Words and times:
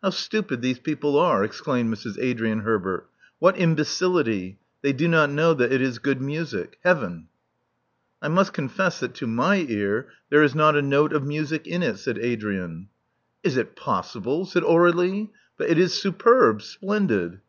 *'How 0.00 0.10
stupid 0.10 0.62
these 0.62 0.78
people 0.78 1.18
are!*' 1.18 1.42
exclaimed 1.42 1.92
Mrs. 1.92 2.18
Adrian 2.20 2.60
Herbert. 2.60 3.10
What 3.40 3.58
imbecility! 3.58 4.60
They 4.82 4.92
do 4.92 5.08
not 5.08 5.28
know 5.28 5.54
that 5.54 5.72
it 5.72 5.82
is 5.82 5.98
good 5.98 6.20
music. 6.22 6.78
Heaven! 6.84 7.26
I 8.22 8.28
must 8.28 8.52
confess 8.52 9.00
that, 9.00 9.12
to 9.16 9.26
my 9.26 9.56
ear, 9.68 10.06
there 10.30 10.44
is 10.44 10.54
not 10.54 10.76
a 10.76 10.82
note 10.82 11.12
of 11.12 11.24
music 11.26 11.66
in 11.66 11.82
it, 11.82 11.98
said 11.98 12.16
Adrian. 12.18 12.90
Is 13.42 13.56
it 13.56 13.74
possible!*' 13.74 14.46
said 14.46 14.62
Aur^lie. 14.62 15.30
But 15.58 15.68
it 15.68 15.78
is 15.80 16.00
superb! 16.00 16.62
Splendid! 16.62 17.40